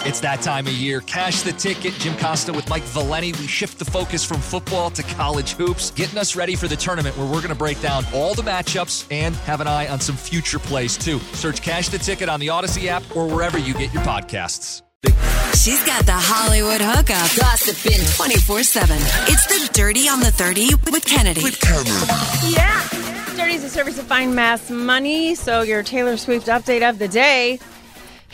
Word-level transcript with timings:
It's 0.00 0.20
that 0.20 0.42
time 0.42 0.66
of 0.66 0.74
year. 0.74 1.00
Cash 1.00 1.42
the 1.42 1.52
ticket. 1.52 1.94
Jim 1.94 2.16
Costa 2.18 2.52
with 2.52 2.68
Mike 2.68 2.82
Valenti. 2.82 3.32
We 3.32 3.46
shift 3.46 3.78
the 3.78 3.84
focus 3.84 4.24
from 4.24 4.40
football 4.40 4.90
to 4.90 5.02
college 5.02 5.52
hoops, 5.54 5.90
getting 5.90 6.18
us 6.18 6.36
ready 6.36 6.54
for 6.54 6.68
the 6.68 6.76
tournament 6.76 7.16
where 7.16 7.26
we're 7.26 7.38
going 7.40 7.48
to 7.48 7.54
break 7.54 7.80
down 7.80 8.04
all 8.12 8.34
the 8.34 8.42
matchups 8.42 9.06
and 9.10 9.34
have 9.36 9.60
an 9.60 9.66
eye 9.66 9.88
on 9.88 9.98
some 9.98 10.16
future 10.16 10.58
plays 10.58 10.96
too. 10.98 11.18
Search 11.32 11.62
Cash 11.62 11.88
the 11.88 11.98
Ticket 11.98 12.28
on 12.28 12.40
the 12.40 12.48
Audacy 12.48 12.86
app 12.86 13.02
or 13.16 13.26
wherever 13.26 13.58
you 13.58 13.72
get 13.74 13.92
your 13.94 14.02
podcasts. 14.02 14.82
She's 15.56 15.82
got 15.84 16.04
the 16.04 16.12
Hollywood 16.12 16.80
hookup. 16.82 17.34
Gossiping 17.40 18.04
24 18.16 18.62
7. 18.64 18.96
It's 19.28 19.46
the 19.46 19.72
Dirty 19.72 20.08
on 20.08 20.20
the 20.20 20.30
30 20.30 20.74
with 20.92 21.04
Kennedy. 21.06 21.42
With 21.42 21.58
Kennedy. 21.60 21.90
Yeah. 22.52 22.86
Dirty 23.36 23.54
is 23.54 23.64
a 23.64 23.70
service 23.70 23.98
of 23.98 24.06
fine 24.06 24.34
mass 24.34 24.70
money. 24.70 25.34
So 25.34 25.62
your 25.62 25.82
Taylor 25.82 26.16
Swift 26.18 26.48
update 26.48 26.88
of 26.88 26.98
the 26.98 27.08
day. 27.08 27.58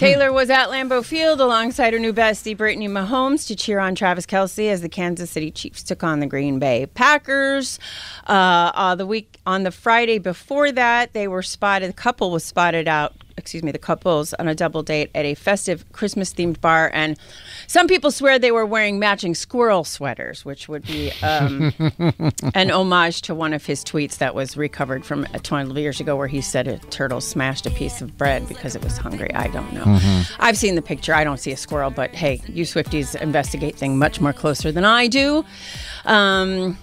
Taylor 0.00 0.32
was 0.32 0.48
at 0.48 0.68
Lambeau 0.68 1.04
Field 1.04 1.42
alongside 1.42 1.92
her 1.92 1.98
new 1.98 2.14
bestie 2.14 2.56
Brittany 2.56 2.88
Mahomes 2.88 3.46
to 3.48 3.54
cheer 3.54 3.78
on 3.78 3.94
Travis 3.94 4.24
Kelce 4.24 4.70
as 4.70 4.80
the 4.80 4.88
Kansas 4.88 5.30
City 5.30 5.50
Chiefs 5.50 5.82
took 5.82 6.02
on 6.02 6.20
the 6.20 6.26
Green 6.26 6.58
Bay 6.58 6.86
Packers. 6.86 7.78
Uh, 8.26 8.72
uh, 8.74 8.94
the 8.94 9.04
week 9.04 9.36
on 9.44 9.62
the 9.62 9.70
Friday 9.70 10.16
before 10.16 10.72
that, 10.72 11.12
they 11.12 11.28
were 11.28 11.42
spotted. 11.42 11.90
The 11.90 11.92
couple 11.92 12.30
was 12.30 12.42
spotted 12.44 12.88
out. 12.88 13.12
Excuse 13.40 13.62
me, 13.62 13.72
the 13.72 13.78
couples 13.78 14.34
on 14.34 14.48
a 14.48 14.54
double 14.54 14.82
date 14.82 15.10
at 15.14 15.24
a 15.24 15.34
festive 15.34 15.90
Christmas 15.92 16.32
themed 16.32 16.60
bar, 16.60 16.90
and 16.92 17.18
some 17.66 17.88
people 17.88 18.10
swear 18.10 18.38
they 18.38 18.52
were 18.52 18.66
wearing 18.66 18.98
matching 18.98 19.34
squirrel 19.34 19.82
sweaters, 19.82 20.44
which 20.44 20.68
would 20.68 20.84
be 20.86 21.10
um, 21.22 21.72
an 22.54 22.70
homage 22.70 23.22
to 23.22 23.34
one 23.34 23.52
of 23.52 23.64
his 23.64 23.84
tweets 23.84 24.18
that 24.18 24.34
was 24.34 24.56
recovered 24.56 25.04
from 25.04 25.26
uh, 25.34 25.38
12 25.42 25.76
years 25.78 26.00
ago 26.00 26.16
where 26.16 26.28
he 26.28 26.40
said 26.40 26.68
a 26.68 26.78
turtle 26.90 27.20
smashed 27.20 27.66
a 27.66 27.70
piece 27.70 28.00
of 28.00 28.16
bread 28.18 28.46
because 28.48 28.76
it 28.76 28.84
was 28.84 28.96
hungry. 28.98 29.32
I 29.34 29.48
don't 29.48 29.72
know. 29.72 30.20
I've 30.38 30.56
seen 30.56 30.74
the 30.74 30.82
picture. 30.82 31.14
I 31.14 31.24
don't 31.24 31.38
see 31.38 31.52
a 31.52 31.56
squirrel, 31.56 31.90
but 31.90 32.14
hey, 32.14 32.42
you 32.46 32.64
Swifties 32.64 33.20
investigate 33.20 33.76
things 33.76 33.98
much 33.98 34.20
more 34.20 34.32
closer 34.32 34.70
than 34.70 34.84
I 34.84 35.06
do. 35.06 35.44
Um, 36.04 36.78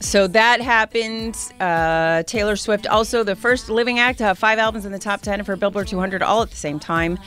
so 0.00 0.26
that 0.28 0.60
happened. 0.60 1.36
Uh, 1.58 2.22
Taylor 2.24 2.56
Swift, 2.56 2.86
also 2.86 3.24
the 3.24 3.34
first 3.36 3.70
living 3.70 3.98
act 3.98 4.18
to 4.18 4.24
have 4.24 4.38
five 4.38 4.58
albums 4.58 4.84
in 4.84 4.92
the 4.92 4.98
top 4.98 5.22
10 5.22 5.40
of 5.40 5.46
her 5.46 5.56
Billboard 5.56 5.88
200 5.88 6.22
all 6.22 6.42
at 6.42 6.50
the 6.50 6.56
same 6.56 6.78
time 6.78 7.18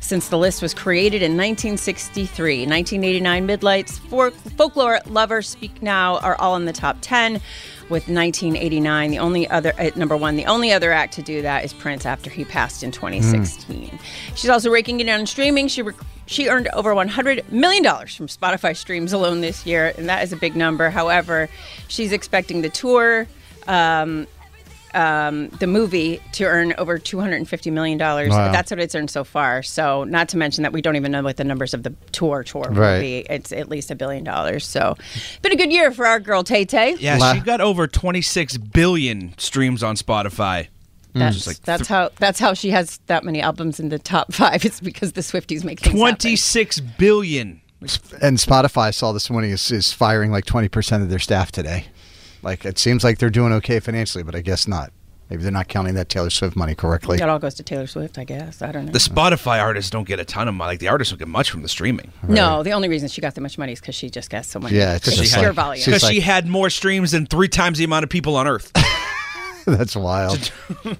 since 0.00 0.28
the 0.28 0.36
list 0.38 0.60
was 0.60 0.74
created 0.74 1.22
in 1.22 1.32
1963. 1.32 2.66
1989, 2.66 3.46
Midnights 3.46 3.98
for 3.98 4.30
Folklore 4.30 5.00
Lover, 5.06 5.40
Speak 5.42 5.82
Now 5.82 6.18
are 6.18 6.36
all 6.36 6.56
in 6.56 6.66
the 6.66 6.72
top 6.72 6.98
10. 7.00 7.40
With 7.88 8.06
1989, 8.06 9.10
the 9.10 9.18
only 9.18 9.48
other 9.48 9.72
at 9.78 9.96
number 9.96 10.14
one, 10.14 10.36
the 10.36 10.44
only 10.44 10.72
other 10.72 10.92
act 10.92 11.14
to 11.14 11.22
do 11.22 11.40
that 11.40 11.64
is 11.64 11.72
Prince 11.72 12.04
after 12.04 12.28
he 12.28 12.44
passed 12.44 12.82
in 12.82 12.90
2016. 12.92 13.98
She's 14.34 14.50
also 14.50 14.70
raking 14.70 15.00
it 15.00 15.08
in 15.08 15.20
on 15.20 15.24
streaming. 15.24 15.68
She 15.68 15.80
rec- 15.80 15.96
she 16.28 16.48
earned 16.48 16.68
over 16.74 16.94
100 16.94 17.50
million 17.50 17.82
dollars 17.82 18.14
from 18.14 18.28
Spotify 18.28 18.76
streams 18.76 19.12
alone 19.12 19.40
this 19.40 19.66
year, 19.66 19.92
and 19.98 20.08
that 20.08 20.22
is 20.22 20.32
a 20.32 20.36
big 20.36 20.54
number. 20.54 20.90
However, 20.90 21.48
she's 21.88 22.12
expecting 22.12 22.62
the 22.62 22.68
tour. 22.68 23.26
Um, 23.66 24.26
um, 24.94 25.48
the 25.60 25.66
movie 25.66 26.18
to 26.32 26.44
earn 26.44 26.72
over 26.78 26.98
two 26.98 27.20
hundred 27.20 27.36
and 27.36 27.48
fifty 27.48 27.70
million 27.70 27.98
dollars. 27.98 28.30
Wow. 28.30 28.50
That's 28.50 28.70
what 28.70 28.80
it's 28.80 28.94
earned 28.94 29.10
so 29.10 29.22
far. 29.22 29.62
So, 29.62 30.04
not 30.04 30.30
to 30.30 30.38
mention 30.38 30.62
that 30.62 30.72
we 30.72 30.80
don't 30.80 30.96
even 30.96 31.12
know 31.12 31.22
what 31.22 31.36
the 31.36 31.44
numbers 31.44 31.74
of 31.74 31.82
the 31.82 31.92
tour 32.12 32.42
tour 32.42 32.64
will 32.70 32.74
Right. 32.74 33.00
be. 33.00 33.18
It's 33.28 33.52
at 33.52 33.68
least 33.68 33.90
a 33.90 33.94
billion 33.94 34.24
dollars. 34.24 34.66
So, 34.66 34.96
been 35.42 35.52
a 35.52 35.56
good 35.56 35.70
year 35.70 35.90
for 35.92 36.06
our 36.06 36.18
girl 36.18 36.42
Tay 36.42 36.64
Tay. 36.64 36.96
Yeah, 36.98 37.18
La- 37.18 37.34
she 37.34 37.40
got 37.40 37.60
over 37.60 37.86
26 37.86 38.56
billion 38.56 39.34
streams 39.36 39.82
on 39.82 39.94
Spotify. 39.96 40.68
Mm. 41.18 41.20
That's, 41.20 41.36
Just 41.36 41.46
like 41.46 41.60
that's 41.62 41.88
how 41.88 42.10
that's 42.18 42.38
how 42.38 42.54
she 42.54 42.70
has 42.70 42.98
that 43.06 43.24
many 43.24 43.40
albums 43.40 43.80
in 43.80 43.88
the 43.88 43.98
top 43.98 44.32
five. 44.32 44.64
It's 44.64 44.80
because 44.80 45.12
the 45.12 45.20
Swifties 45.20 45.64
make 45.64 45.80
26 45.80 46.80
billion. 46.80 47.60
And 48.20 48.38
Spotify 48.38 48.92
saw 48.92 49.12
this 49.12 49.30
morning 49.30 49.52
is, 49.52 49.70
is 49.70 49.92
firing 49.92 50.32
like 50.32 50.44
20% 50.44 51.00
of 51.02 51.10
their 51.10 51.20
staff 51.20 51.52
today. 51.52 51.86
Like 52.42 52.64
it 52.64 52.78
seems 52.78 53.04
like 53.04 53.18
they're 53.18 53.30
doing 53.30 53.52
okay 53.54 53.78
financially, 53.80 54.24
but 54.24 54.34
I 54.34 54.40
guess 54.40 54.66
not. 54.66 54.92
Maybe 55.30 55.42
they're 55.42 55.52
not 55.52 55.68
counting 55.68 55.92
that 55.94 56.08
Taylor 56.08 56.30
Swift 56.30 56.56
money 56.56 56.74
correctly. 56.74 57.18
That 57.18 57.28
all 57.28 57.38
goes 57.38 57.52
to 57.54 57.62
Taylor 57.62 57.86
Swift, 57.86 58.16
I 58.18 58.24
guess. 58.24 58.62
I 58.62 58.72
don't 58.72 58.86
know. 58.86 58.92
The 58.92 58.98
Spotify 58.98 59.62
artists 59.62 59.90
don't 59.90 60.08
get 60.08 60.18
a 60.18 60.24
ton 60.24 60.48
of 60.48 60.54
money. 60.54 60.70
Like 60.72 60.78
the 60.80 60.88
artists 60.88 61.12
don't 61.12 61.18
get 61.18 61.28
much 61.28 61.50
from 61.50 61.60
the 61.60 61.68
streaming. 61.68 62.12
No, 62.26 62.62
the 62.62 62.72
only 62.72 62.88
reason 62.88 63.08
she 63.10 63.20
got 63.20 63.34
that 63.34 63.42
much 63.42 63.58
money 63.58 63.72
is 63.72 63.80
because 63.80 63.94
she 63.94 64.08
just 64.08 64.30
got 64.30 64.46
so 64.46 64.58
much. 64.58 64.72
Yeah, 64.72 64.96
it's 64.96 65.06
it's 65.06 65.18
just 65.18 65.34
pure 65.34 65.48
like- 65.48 65.54
volume. 65.54 65.84
Because 65.84 66.02
like- 66.02 66.14
she 66.14 66.20
had 66.20 66.46
more 66.46 66.70
streams 66.70 67.10
than 67.10 67.26
three 67.26 67.48
times 67.48 67.76
the 67.76 67.84
amount 67.84 68.04
of 68.04 68.10
people 68.10 68.36
on 68.36 68.48
Earth. 68.48 68.72
That's 69.76 69.94
wild. 69.94 70.50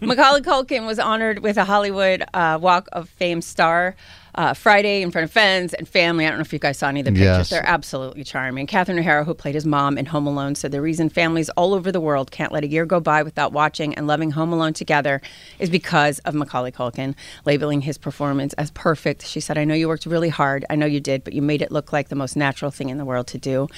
Macaulay 0.02 0.42
Culkin 0.42 0.86
was 0.86 0.98
honored 0.98 1.38
with 1.38 1.56
a 1.56 1.64
Hollywood 1.64 2.22
uh, 2.34 2.58
Walk 2.60 2.86
of 2.92 3.08
Fame 3.08 3.40
star 3.40 3.96
uh, 4.34 4.54
Friday 4.54 5.02
in 5.02 5.10
front 5.10 5.24
of 5.24 5.32
friends 5.32 5.74
and 5.74 5.88
family. 5.88 6.26
I 6.26 6.28
don't 6.28 6.38
know 6.38 6.42
if 6.42 6.52
you 6.52 6.58
guys 6.58 6.78
saw 6.78 6.88
any 6.88 7.00
of 7.00 7.06
the 7.06 7.12
pictures. 7.12 7.24
Yes. 7.24 7.50
They're 7.50 7.66
absolutely 7.66 8.24
charming. 8.24 8.66
Catherine 8.66 8.98
O'Hara, 8.98 9.24
who 9.24 9.34
played 9.34 9.54
his 9.54 9.66
mom 9.66 9.98
in 9.98 10.06
Home 10.06 10.26
Alone, 10.26 10.54
said 10.54 10.72
the 10.72 10.80
reason 10.80 11.08
families 11.08 11.48
all 11.50 11.74
over 11.74 11.90
the 11.90 12.00
world 12.00 12.30
can't 12.30 12.52
let 12.52 12.64
a 12.64 12.68
year 12.68 12.86
go 12.86 13.00
by 13.00 13.22
without 13.22 13.52
watching 13.52 13.94
and 13.94 14.06
loving 14.06 14.30
Home 14.32 14.52
Alone 14.52 14.72
together 14.72 15.20
is 15.58 15.70
because 15.70 16.18
of 16.20 16.34
Macaulay 16.34 16.72
Culkin, 16.72 17.14
labeling 17.44 17.82
his 17.82 17.98
performance 17.98 18.52
as 18.54 18.70
perfect. 18.72 19.26
She 19.26 19.40
said, 19.40 19.58
I 19.58 19.64
know 19.64 19.74
you 19.74 19.88
worked 19.88 20.06
really 20.06 20.28
hard. 20.28 20.64
I 20.70 20.76
know 20.76 20.86
you 20.86 21.00
did, 21.00 21.24
but 21.24 21.32
you 21.32 21.42
made 21.42 21.62
it 21.62 21.72
look 21.72 21.92
like 21.92 22.08
the 22.08 22.14
most 22.14 22.36
natural 22.36 22.70
thing 22.70 22.88
in 22.88 22.98
the 22.98 23.04
world 23.04 23.26
to 23.28 23.38
do. 23.38 23.68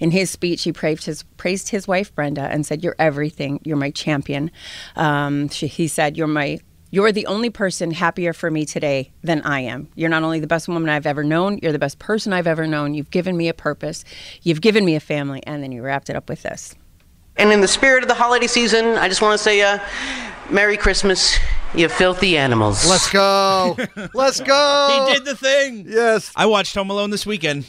In 0.00 0.10
his 0.10 0.30
speech, 0.30 0.62
he 0.64 0.72
praised 0.72 1.04
his, 1.04 1.22
praised 1.36 1.68
his 1.68 1.86
wife, 1.86 2.14
Brenda, 2.14 2.42
and 2.42 2.64
said, 2.64 2.82
You're 2.82 2.96
everything. 2.98 3.60
You're 3.64 3.76
my 3.76 3.90
champion. 3.90 4.50
Um, 4.96 5.48
she, 5.48 5.66
he 5.66 5.88
said, 5.88 6.16
You're 6.16 6.26
my 6.26 6.60
you're 6.90 7.12
the 7.12 7.26
only 7.26 7.50
person 7.50 7.90
happier 7.90 8.32
for 8.32 8.50
me 8.50 8.64
today 8.64 9.12
than 9.22 9.42
I 9.42 9.60
am. 9.60 9.88
You're 9.94 10.08
not 10.08 10.22
only 10.22 10.40
the 10.40 10.46
best 10.46 10.68
woman 10.68 10.88
I've 10.88 11.06
ever 11.06 11.22
known, 11.22 11.58
you're 11.62 11.72
the 11.72 11.78
best 11.78 11.98
person 11.98 12.32
I've 12.32 12.46
ever 12.46 12.66
known. 12.66 12.94
You've 12.94 13.10
given 13.10 13.36
me 13.36 13.48
a 13.48 13.54
purpose, 13.54 14.04
you've 14.42 14.60
given 14.60 14.84
me 14.84 14.94
a 14.94 15.00
family, 15.00 15.42
and 15.46 15.62
then 15.62 15.72
you 15.72 15.82
wrapped 15.82 16.08
it 16.08 16.16
up 16.16 16.28
with 16.28 16.42
this. 16.42 16.74
And 17.36 17.52
in 17.52 17.60
the 17.60 17.68
spirit 17.68 18.02
of 18.02 18.08
the 18.08 18.14
holiday 18.14 18.48
season, 18.48 18.96
I 18.96 19.08
just 19.08 19.22
want 19.22 19.38
to 19.38 19.42
say, 19.42 19.60
uh, 19.62 19.78
Merry 20.50 20.76
Christmas, 20.76 21.38
you 21.74 21.88
filthy 21.88 22.36
animals. 22.36 22.88
Let's 22.88 23.10
go. 23.10 23.76
Let's 24.14 24.40
go. 24.40 25.06
he 25.06 25.14
did 25.14 25.24
the 25.24 25.36
thing. 25.36 25.84
Yes. 25.86 26.32
I 26.34 26.46
watched 26.46 26.74
Home 26.74 26.90
Alone 26.90 27.10
this 27.10 27.26
weekend. 27.26 27.66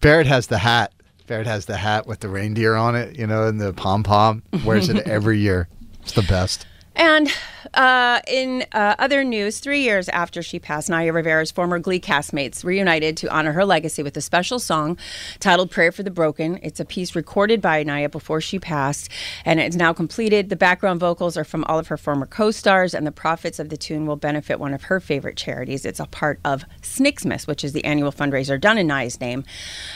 Barrett 0.00 0.26
has 0.26 0.46
the 0.46 0.58
hat. 0.58 0.92
Barrett 1.26 1.46
has 1.46 1.66
the 1.66 1.76
hat 1.76 2.06
with 2.06 2.20
the 2.20 2.28
reindeer 2.28 2.74
on 2.74 2.94
it, 2.94 3.18
you 3.18 3.26
know, 3.26 3.46
and 3.48 3.60
the 3.60 3.72
pom 3.72 4.02
pom. 4.02 4.42
Wears 4.64 4.88
it 4.88 4.98
every 5.06 5.38
year. 5.38 5.68
It's 6.02 6.12
the 6.12 6.22
best. 6.22 6.66
And 6.94 7.32
uh, 7.74 8.20
in 8.26 8.64
uh, 8.72 8.96
other 8.98 9.24
news, 9.24 9.60
three 9.60 9.80
years 9.80 10.08
after 10.10 10.42
she 10.42 10.58
passed, 10.58 10.90
Naya 10.90 11.12
Rivera's 11.12 11.50
former 11.50 11.78
Glee 11.78 12.00
castmates 12.00 12.64
reunited 12.64 13.16
to 13.18 13.34
honor 13.34 13.52
her 13.52 13.64
legacy 13.64 14.02
with 14.02 14.16
a 14.16 14.20
special 14.20 14.58
song 14.58 14.98
titled 15.40 15.70
Prayer 15.70 15.90
for 15.90 16.02
the 16.02 16.10
Broken. 16.10 16.58
It's 16.62 16.80
a 16.80 16.84
piece 16.84 17.16
recorded 17.16 17.62
by 17.62 17.82
Naya 17.82 18.08
before 18.08 18.40
she 18.40 18.58
passed, 18.58 19.08
and 19.44 19.58
it's 19.58 19.76
now 19.76 19.92
completed. 19.92 20.48
The 20.48 20.56
background 20.56 21.00
vocals 21.00 21.36
are 21.36 21.44
from 21.44 21.64
all 21.64 21.78
of 21.78 21.88
her 21.88 21.96
former 21.96 22.26
co 22.26 22.50
stars, 22.50 22.94
and 22.94 23.06
the 23.06 23.12
profits 23.12 23.58
of 23.58 23.70
the 23.70 23.76
tune 23.76 24.06
will 24.06 24.16
benefit 24.16 24.60
one 24.60 24.74
of 24.74 24.84
her 24.84 25.00
favorite 25.00 25.36
charities. 25.36 25.84
It's 25.86 26.00
a 26.00 26.06
part 26.06 26.40
of 26.44 26.64
Snixmas, 26.82 27.46
which 27.46 27.64
is 27.64 27.72
the 27.72 27.84
annual 27.84 28.12
fundraiser 28.12 28.60
done 28.60 28.76
in 28.76 28.86
Naya's 28.86 29.20
name 29.20 29.44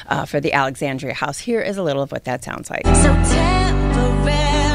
uh, 0.07 0.25
for 0.25 0.41
the 0.41 0.53
Alexandria 0.53 1.15
House. 1.15 1.39
Here 1.39 1.61
is 1.61 1.77
a 1.77 1.83
little 1.83 2.03
of 2.03 2.11
what 2.11 2.25
that 2.25 2.43
sounds 2.43 2.71
like. 2.71 2.87
So 2.87 3.13
temporary, 3.35 4.66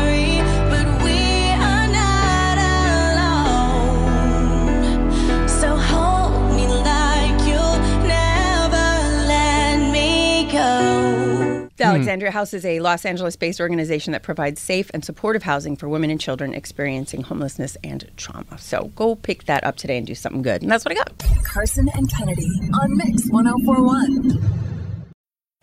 Mm. 11.91 11.95
Alexandria 11.95 12.31
House 12.31 12.53
is 12.53 12.65
a 12.65 12.79
Los 12.79 13.05
Angeles 13.05 13.35
based 13.35 13.59
organization 13.59 14.13
that 14.13 14.23
provides 14.23 14.61
safe 14.61 14.89
and 14.93 15.03
supportive 15.03 15.43
housing 15.43 15.75
for 15.75 15.89
women 15.89 16.09
and 16.09 16.19
children 16.19 16.53
experiencing 16.53 17.23
homelessness 17.23 17.77
and 17.83 18.09
trauma. 18.15 18.57
So 18.57 18.91
go 18.95 19.15
pick 19.15 19.45
that 19.45 19.63
up 19.63 19.75
today 19.75 19.97
and 19.97 20.07
do 20.07 20.15
something 20.15 20.41
good. 20.41 20.61
And 20.61 20.71
that's 20.71 20.85
what 20.85 20.93
I 20.93 20.95
got. 20.95 21.11
Carson 21.43 21.89
and 21.93 22.09
Kennedy 22.09 22.47
on 22.81 22.97
Mix 22.97 23.27
1041. 23.29 24.71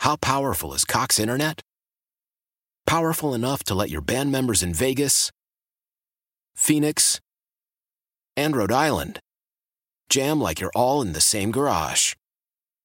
How 0.00 0.16
powerful 0.16 0.74
is 0.74 0.84
Cox 0.84 1.18
Internet? 1.18 1.62
Powerful 2.86 3.34
enough 3.34 3.64
to 3.64 3.74
let 3.74 3.90
your 3.90 4.00
band 4.00 4.30
members 4.30 4.62
in 4.62 4.72
Vegas, 4.74 5.30
Phoenix, 6.54 7.20
and 8.36 8.54
Rhode 8.54 8.72
Island 8.72 9.20
jam 10.08 10.40
like 10.40 10.60
you're 10.60 10.72
all 10.74 11.02
in 11.02 11.12
the 11.12 11.20
same 11.20 11.50
garage. 11.50 12.14